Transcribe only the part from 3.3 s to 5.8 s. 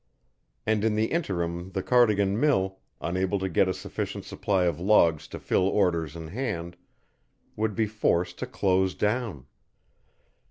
to get a sufficient supply of logs to fill